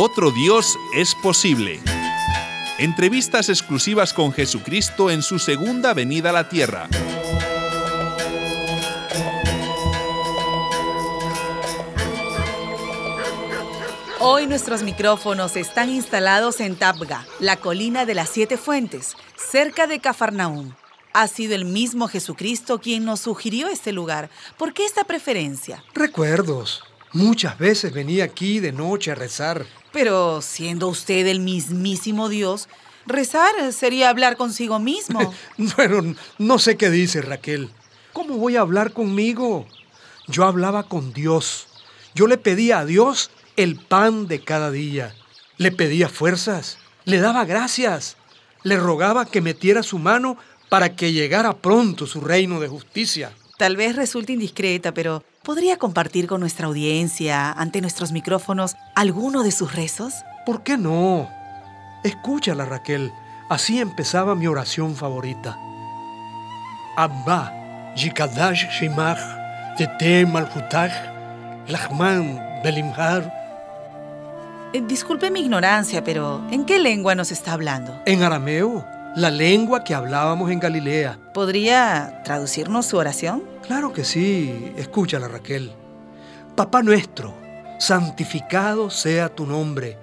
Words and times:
Otro 0.00 0.30
Dios 0.30 0.78
es 0.94 1.12
posible. 1.16 1.80
Entrevistas 2.78 3.48
exclusivas 3.48 4.12
con 4.12 4.32
Jesucristo 4.32 5.10
en 5.10 5.22
su 5.22 5.40
segunda 5.40 5.92
venida 5.92 6.30
a 6.30 6.32
la 6.32 6.48
tierra. 6.48 6.88
Hoy 14.20 14.46
nuestros 14.46 14.84
micrófonos 14.84 15.56
están 15.56 15.90
instalados 15.90 16.60
en 16.60 16.76
Tabga, 16.76 17.26
la 17.40 17.56
colina 17.56 18.06
de 18.06 18.14
las 18.14 18.28
siete 18.28 18.56
fuentes, 18.56 19.16
cerca 19.36 19.88
de 19.88 19.98
Cafarnaúm. 19.98 20.74
Ha 21.12 21.28
sido 21.28 21.54
el 21.54 21.64
mismo 21.64 22.08
Jesucristo 22.08 22.80
quien 22.80 23.04
nos 23.04 23.20
sugirió 23.20 23.68
este 23.68 23.92
lugar. 23.92 24.30
¿Por 24.56 24.72
qué 24.74 24.84
esta 24.84 25.04
preferencia? 25.04 25.82
Recuerdos. 25.94 26.84
Muchas 27.12 27.58
veces 27.58 27.92
venía 27.92 28.24
aquí 28.24 28.60
de 28.60 28.72
noche 28.72 29.10
a 29.10 29.14
rezar. 29.14 29.64
Pero 29.92 30.42
siendo 30.42 30.88
usted 30.88 31.26
el 31.26 31.40
mismísimo 31.40 32.28
Dios, 32.28 32.68
rezar 33.06 33.72
sería 33.72 34.10
hablar 34.10 34.36
consigo 34.36 34.78
mismo. 34.78 35.34
bueno, 35.76 36.14
no 36.36 36.58
sé 36.58 36.76
qué 36.76 36.90
dice 36.90 37.22
Raquel. 37.22 37.70
¿Cómo 38.12 38.36
voy 38.36 38.56
a 38.56 38.60
hablar 38.60 38.92
conmigo? 38.92 39.66
Yo 40.26 40.44
hablaba 40.44 40.82
con 40.82 41.12
Dios. 41.12 41.68
Yo 42.14 42.26
le 42.26 42.36
pedía 42.36 42.80
a 42.80 42.84
Dios 42.84 43.30
el 43.56 43.76
pan 43.76 44.28
de 44.28 44.40
cada 44.40 44.70
día. 44.70 45.14
Le 45.56 45.72
pedía 45.72 46.08
fuerzas. 46.08 46.78
Le 47.04 47.18
daba 47.18 47.44
gracias. 47.46 48.16
Le 48.62 48.76
rogaba 48.76 49.24
que 49.24 49.40
metiera 49.40 49.82
su 49.82 49.98
mano 49.98 50.36
para 50.68 50.94
que 50.94 51.12
llegara 51.12 51.54
pronto 51.54 52.06
su 52.06 52.20
reino 52.20 52.60
de 52.60 52.68
justicia. 52.68 53.32
Tal 53.56 53.76
vez 53.76 53.96
resulte 53.96 54.32
indiscreta, 54.32 54.92
pero 54.92 55.24
¿podría 55.42 55.76
compartir 55.78 56.26
con 56.28 56.40
nuestra 56.40 56.66
audiencia, 56.66 57.50
ante 57.50 57.80
nuestros 57.80 58.12
micrófonos, 58.12 58.76
alguno 58.94 59.42
de 59.42 59.50
sus 59.50 59.74
rezos? 59.74 60.14
¿Por 60.46 60.62
qué 60.62 60.76
no? 60.76 61.28
Escúchala, 62.04 62.64
Raquel. 62.64 63.12
Así 63.50 63.80
empezaba 63.80 64.34
mi 64.34 64.46
oración 64.46 64.94
favorita. 64.94 65.58
Abba, 66.96 67.92
Jikadash 67.96 68.66
Shimach, 68.78 69.18
Tete 69.76 70.24
Malhutach, 70.26 70.92
Lachman 71.66 72.40
Belimhar. 72.62 73.32
Eh, 74.72 74.82
disculpe 74.86 75.30
mi 75.30 75.40
ignorancia, 75.40 76.04
pero 76.04 76.46
¿en 76.50 76.64
qué 76.64 76.78
lengua 76.78 77.14
nos 77.14 77.32
está 77.32 77.54
hablando? 77.54 78.00
En 78.04 78.22
arameo 78.22 78.84
la 79.18 79.30
lengua 79.30 79.82
que 79.82 79.94
hablábamos 79.94 80.50
en 80.50 80.60
Galilea. 80.60 81.18
¿Podría 81.34 82.22
traducirnos 82.24 82.86
su 82.86 82.96
oración? 82.96 83.42
Claro 83.66 83.92
que 83.92 84.04
sí. 84.04 84.72
Escúchala, 84.76 85.26
Raquel. 85.26 85.72
Papá 86.54 86.82
nuestro, 86.82 87.34
santificado 87.78 88.90
sea 88.90 89.28
tu 89.28 89.44
nombre. 89.44 89.98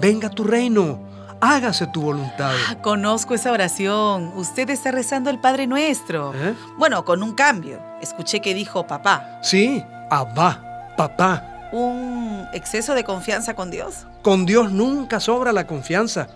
Venga 0.00 0.28
tu 0.28 0.44
reino. 0.44 1.08
Hágase 1.40 1.86
tu 1.86 2.02
voluntad. 2.02 2.52
Ah, 2.68 2.76
conozco 2.82 3.32
esa 3.32 3.50
oración. 3.50 4.30
Usted 4.36 4.68
está 4.68 4.90
rezando 4.90 5.30
el 5.30 5.40
Padre 5.40 5.66
Nuestro. 5.66 6.34
¿Eh? 6.34 6.54
Bueno, 6.76 7.02
con 7.06 7.22
un 7.22 7.34
cambio. 7.34 7.80
Escuché 8.02 8.40
que 8.40 8.52
dijo 8.52 8.86
papá. 8.86 9.38
Sí, 9.42 9.82
Abba, 10.10 10.92
papá. 10.98 11.70
¿Un 11.72 12.46
exceso 12.52 12.94
de 12.94 13.04
confianza 13.04 13.54
con 13.54 13.70
Dios? 13.70 14.06
Con 14.20 14.44
Dios 14.44 14.70
nunca 14.70 15.18
sobra 15.18 15.50
la 15.52 15.66
confianza. 15.66 16.28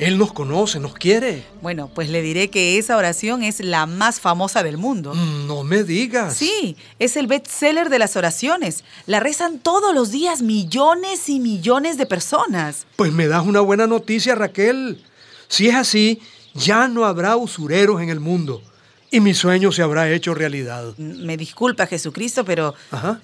Él 0.00 0.16
nos 0.16 0.32
conoce, 0.32 0.80
nos 0.80 0.94
quiere. 0.94 1.44
Bueno, 1.60 1.90
pues 1.94 2.08
le 2.08 2.22
diré 2.22 2.48
que 2.48 2.78
esa 2.78 2.96
oración 2.96 3.42
es 3.42 3.60
la 3.60 3.84
más 3.84 4.18
famosa 4.18 4.62
del 4.62 4.78
mundo. 4.78 5.14
Mm, 5.14 5.46
no 5.46 5.62
me 5.62 5.84
digas. 5.84 6.36
Sí, 6.36 6.74
es 6.98 7.16
el 7.16 7.26
bestseller 7.26 7.90
de 7.90 7.98
las 7.98 8.16
oraciones. 8.16 8.82
La 9.06 9.20
rezan 9.20 9.58
todos 9.58 9.94
los 9.94 10.10
días 10.10 10.40
millones 10.40 11.28
y 11.28 11.38
millones 11.38 11.98
de 11.98 12.06
personas. 12.06 12.86
Pues 12.96 13.12
me 13.12 13.28
das 13.28 13.46
una 13.46 13.60
buena 13.60 13.86
noticia, 13.86 14.34
Raquel. 14.34 15.04
Si 15.48 15.68
es 15.68 15.74
así, 15.74 16.20
ya 16.54 16.88
no 16.88 17.04
habrá 17.04 17.36
usureros 17.36 18.00
en 18.00 18.08
el 18.08 18.20
mundo 18.20 18.62
y 19.10 19.20
mi 19.20 19.34
sueño 19.34 19.72
se 19.72 19.82
habrá 19.82 20.10
hecho 20.10 20.34
realidad. 20.34 20.96
Me 20.96 21.36
disculpa, 21.36 21.86
Jesucristo, 21.86 22.44
pero 22.44 22.74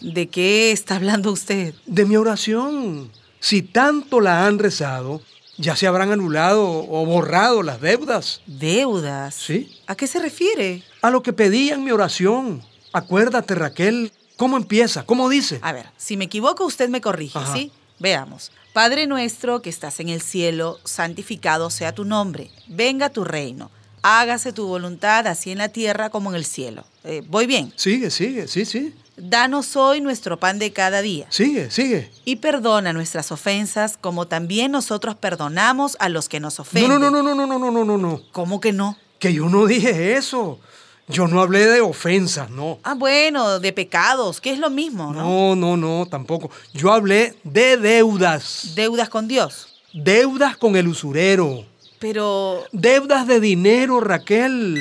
¿de 0.01 0.29
qué 0.29 0.73
está 0.73 0.97
hablando 0.97 1.33
usted? 1.33 1.75
De 1.87 2.05
mi 2.05 2.17
oración. 2.17 3.11
Si 3.41 3.63
tanto 3.63 4.21
la 4.21 4.47
han 4.47 4.59
rezado, 4.59 5.23
ya 5.59 5.77
se 5.77 5.87
habrán 5.87 6.11
anulado 6.11 6.87
o 6.89 7.07
borrado 7.07 7.63
las 7.63 7.81
deudas. 7.81 8.41
¿Deudas? 8.47 9.35
Sí. 9.35 9.81
¿A 9.87 9.95
qué 9.95 10.07
se 10.07 10.19
refiere? 10.19 10.83
A 11.03 11.11
lo 11.11 11.23
que 11.23 11.33
pedí 11.33 11.71
en 11.71 11.85
mi 11.85 11.91
oración. 11.91 12.63
Acuérdate, 12.93 13.55
Raquel, 13.55 14.13
¿cómo 14.37 14.57
empieza? 14.57 15.05
¿Cómo 15.05 15.29
dice? 15.29 15.59
A 15.63 15.73
ver, 15.73 15.87
si 15.97 16.17
me 16.17 16.27
equivoco, 16.27 16.65
usted 16.65 16.89
me 16.89 17.01
corrige, 17.01 17.39
¿sí? 17.53 17.73
Veamos. 17.99 18.53
Padre 18.73 19.07
nuestro 19.07 19.63
que 19.63 19.71
estás 19.71 20.01
en 20.01 20.11
el 20.11 20.21
cielo, 20.21 20.79
santificado 20.85 21.71
sea 21.71 21.95
tu 21.95 22.05
nombre. 22.05 22.51
Venga 22.69 23.09
tu 23.11 23.25
reino. 23.25 23.71
Hágase 24.03 24.53
tu 24.53 24.67
voluntad 24.67 25.27
así 25.27 25.51
en 25.51 25.59
la 25.59 25.71
tierra 25.71 26.11
como 26.11 26.31
en 26.31 26.37
el 26.37 26.45
cielo. 26.45 26.85
Eh, 27.03 27.23
¿Voy 27.27 27.47
bien? 27.47 27.73
Sigue, 27.77 28.11
sigue, 28.11 28.47
sí, 28.47 28.65
sí. 28.65 28.95
Danos 29.17 29.77
hoy 29.77 30.03
nuestro 30.03 30.39
pan 30.39 30.59
de 30.59 30.73
cada 30.73 31.01
día. 31.01 31.27
Sigue, 31.31 31.71
sigue. 31.71 32.11
Y 32.27 32.37
perdona 32.37 32.93
nuestras 32.93 33.33
ofensas 33.33 33.97
como 33.99 34.27
también 34.27 34.73
nosotros 34.73 35.15
perdonamos 35.15 35.97
a 36.01 36.11
los 36.11 36.29
que 36.29 36.39
nos 36.39 36.61
ofenden. 36.61 36.91
No, 36.91 36.99
no, 36.99 37.11
no, 37.11 37.23
no, 37.23 37.35
no, 37.35 37.47
no, 37.47 37.59
no, 37.59 37.71
no, 37.71 37.85
no, 37.85 37.97
no. 37.97 38.23
¿Cómo 38.33 38.61
que 38.61 38.73
no? 38.73 38.99
Que 39.19 39.33
yo 39.33 39.49
no 39.49 39.67
dije 39.67 40.17
eso. 40.17 40.61
Yo 41.09 41.29
no 41.29 41.41
hablé 41.41 41.67
de 41.67 41.81
ofensas, 41.81 42.51
no. 42.51 42.79
Ah, 42.83 42.95
bueno, 42.95 43.61
de 43.61 43.73
pecados, 43.73 44.41
que 44.41 44.51
es 44.51 44.59
lo 44.59 44.71
mismo, 44.71 45.13
¿no? 45.15 45.55
No, 45.55 45.57
no, 45.57 45.77
no, 45.77 46.07
tampoco. 46.07 46.51
Yo 46.75 46.93
hablé 46.93 47.37
de 47.45 47.77
deudas. 47.77 48.73
¿Deudas 48.75 49.09
con 49.09 49.29
Dios? 49.29 49.83
Deudas 49.95 50.57
con 50.57 50.77
el 50.77 50.89
usurero. 50.89 51.65
Pero... 52.01 52.65
Deudas 52.73 53.27
de 53.27 53.41
dinero, 53.41 54.01
Raquel. 54.01 54.77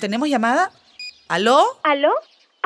¿Tenemos 0.00 0.28
llamada? 0.28 0.70
¿Aló? 1.28 1.64
¿Aló? 1.82 2.12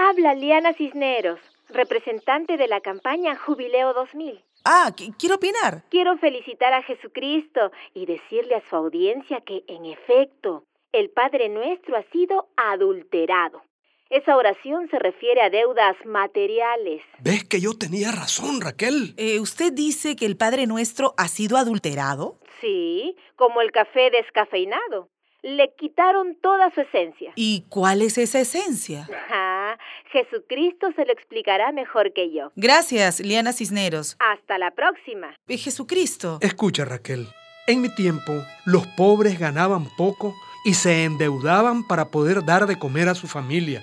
Habla 0.03 0.35
Liana 0.35 0.73
Cisneros, 0.73 1.39
representante 1.69 2.57
de 2.57 2.69
la 2.69 2.81
campaña 2.81 3.37
Jubileo 3.37 3.93
2000. 3.93 4.43
Ah, 4.65 4.95
quiero 5.19 5.35
opinar. 5.35 5.85
Quiero 5.91 6.17
felicitar 6.17 6.73
a 6.73 6.83
Jesucristo 6.83 7.71
y 7.93 8.07
decirle 8.07 8.55
a 8.55 8.63
su 8.71 8.77
audiencia 8.77 9.43
que, 9.43 9.63
en 9.69 9.85
efecto, 9.85 10.65
el 10.93 11.11
Padre 11.11 11.51
Nuestro 11.51 11.99
ha 11.99 12.03
sido 12.13 12.49
adulterado. 12.57 13.63
Esa 14.09 14.39
oración 14.39 14.89
se 14.89 14.99
refiere 14.99 15.43
a 15.43 15.51
deudas 15.51 15.97
materiales. 16.07 17.03
¿Ves 17.19 17.45
que 17.45 17.61
yo 17.61 17.75
tenía 17.75 18.11
razón, 18.11 18.63
Raquel? 18.63 19.13
Eh, 19.19 19.39
¿Usted 19.39 19.71
dice 19.71 20.17
que 20.17 20.25
el 20.25 20.39
Padre 20.39 20.67
Nuestro 20.67 21.13
ha 21.19 21.29
sido 21.29 21.59
adulterado? 21.59 22.39
Sí, 22.63 23.17
como 23.37 23.61
el 23.61 23.71
café 23.71 24.11
descafeinado 24.11 25.11
le 25.43 25.73
quitaron 25.79 26.37
toda 26.43 26.73
su 26.75 26.81
esencia. 26.81 27.33
¿Y 27.35 27.65
cuál 27.69 28.03
es 28.03 28.19
esa 28.19 28.41
esencia? 28.41 29.09
Ah, 29.31 29.77
Jesucristo 30.13 30.89
se 30.97 31.05
lo 31.05 31.13
explicará 31.13 31.73
mejor 31.73 32.13
que 32.13 32.33
yo. 32.33 32.53
Gracias, 32.57 33.21
Liana 33.21 33.53
Cisneros. 33.53 34.17
Hasta 34.19 34.59
la 34.59 34.73
próxima. 34.73 35.35
¿Y 35.49 35.59
Jesucristo? 35.59 36.39
Escucha, 36.41 36.85
Raquel. 36.85 37.27
En 37.67 37.81
mi 37.81 37.95
tiempo, 37.95 38.33
los 38.65 38.87
pobres 38.87 39.39
ganaban 39.39 39.87
poco 39.97 40.35
y 40.65 40.75
se 40.75 41.05
endeudaban 41.05 41.87
para 41.87 42.07
poder 42.07 42.45
dar 42.45 42.67
de 42.67 42.79
comer 42.79 43.09
a 43.09 43.15
su 43.15 43.27
familia. 43.27 43.83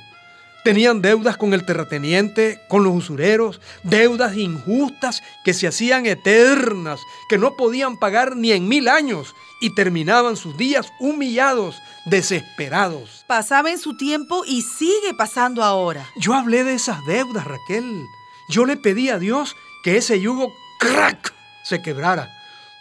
Tenían 0.68 1.02
deudas 1.02 1.38
con 1.38 1.54
el 1.54 1.66
terrateniente, 1.66 2.60
con 2.68 2.84
los 2.84 2.94
usureros, 2.94 3.62
deudas 3.84 4.36
injustas 4.36 5.24
que 5.46 5.54
se 5.54 5.66
hacían 5.66 6.06
eternas, 6.06 7.00
que 7.30 7.38
no 7.38 7.56
podían 7.56 7.96
pagar 7.96 8.36
ni 8.36 8.52
en 8.52 8.68
mil 8.68 8.90
años 8.90 9.34
y 9.62 9.74
terminaban 9.76 10.36
sus 10.36 10.58
días 10.58 10.92
humillados, 11.00 11.78
desesperados. 12.08 13.24
Pasaba 13.30 13.72
en 13.72 13.80
su 13.80 13.96
tiempo 13.96 14.44
y 14.46 14.62
sigue 14.62 15.14
pasando 15.18 15.64
ahora. 15.64 16.06
Yo 16.18 16.34
hablé 16.34 16.66
de 16.66 16.74
esas 16.74 16.98
deudas, 17.06 17.46
Raquel. 17.46 18.06
Yo 18.50 18.66
le 18.66 18.76
pedí 18.76 19.08
a 19.08 19.20
Dios 19.20 19.56
que 19.86 19.96
ese 19.96 20.20
yugo 20.20 20.52
crack 20.82 21.34
se 21.64 21.82
quebrara 21.82 22.37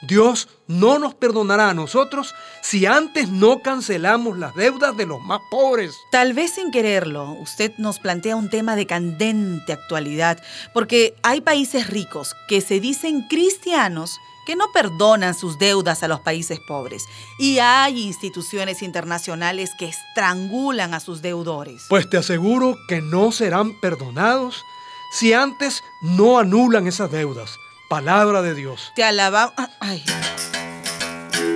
Dios 0.06 0.48
no 0.68 0.98
nos 0.98 1.14
perdonará 1.14 1.70
a 1.70 1.74
nosotros 1.74 2.34
si 2.62 2.86
antes 2.86 3.28
no 3.28 3.60
cancelamos 3.60 4.38
las 4.38 4.54
deudas 4.54 4.96
de 4.96 5.06
los 5.06 5.20
más 5.20 5.40
pobres. 5.50 5.94
Tal 6.10 6.32
vez 6.32 6.54
sin 6.54 6.70
quererlo, 6.70 7.32
usted 7.40 7.72
nos 7.78 7.98
plantea 7.98 8.36
un 8.36 8.50
tema 8.50 8.76
de 8.76 8.86
candente 8.86 9.72
actualidad, 9.72 10.42
porque 10.74 11.14
hay 11.22 11.40
países 11.40 11.88
ricos 11.88 12.34
que 12.48 12.60
se 12.60 12.80
dicen 12.80 13.26
cristianos 13.28 14.18
que 14.46 14.56
no 14.56 14.70
perdonan 14.72 15.34
sus 15.34 15.58
deudas 15.58 16.02
a 16.02 16.08
los 16.08 16.20
países 16.20 16.60
pobres. 16.60 17.04
Y 17.38 17.58
hay 17.58 18.00
instituciones 18.02 18.80
internacionales 18.80 19.70
que 19.76 19.86
estrangulan 19.86 20.94
a 20.94 21.00
sus 21.00 21.20
deudores. 21.20 21.84
Pues 21.88 22.08
te 22.08 22.16
aseguro 22.16 22.76
que 22.88 23.00
no 23.02 23.32
serán 23.32 23.78
perdonados 23.80 24.62
si 25.10 25.32
antes 25.32 25.82
no 26.00 26.38
anulan 26.38 26.86
esas 26.86 27.10
deudas. 27.10 27.58
Palabra 27.88 28.42
de 28.42 28.54
Dios. 28.54 28.92
Te 28.96 29.04
alabamos. 29.04 29.54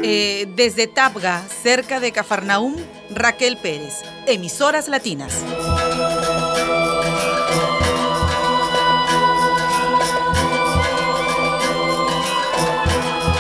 Eh, 0.03 0.47
desde 0.55 0.87
Tabga, 0.87 1.43
cerca 1.62 1.99
de 1.99 2.12
Cafarnaúm, 2.12 2.77
Raquel 3.11 3.56
Pérez. 3.56 4.03
Emisoras 4.27 4.88
Latinas. 4.88 5.35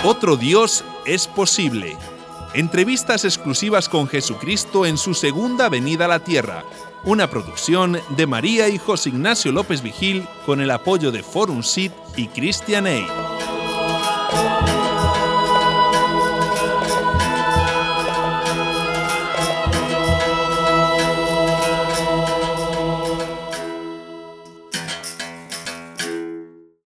Otro 0.02 0.36
Dios 0.36 0.84
es 1.04 1.28
posible. 1.28 1.96
Entrevistas 2.52 3.24
exclusivas 3.24 3.88
con 3.88 4.08
Jesucristo 4.08 4.84
en 4.84 4.98
su 4.98 5.14
segunda 5.14 5.68
venida 5.68 6.06
a 6.06 6.08
la 6.08 6.18
tierra. 6.18 6.64
Una 7.04 7.30
producción 7.30 8.00
de 8.16 8.26
María 8.26 8.68
y 8.68 8.76
José 8.76 9.10
Ignacio 9.10 9.52
López 9.52 9.82
Vigil 9.82 10.26
con 10.44 10.60
el 10.60 10.72
apoyo 10.72 11.12
de 11.12 11.22
Forum 11.22 11.62
Sit 11.62 11.92
y 12.16 12.26
Christian 12.26 12.86
Aid. 12.86 13.59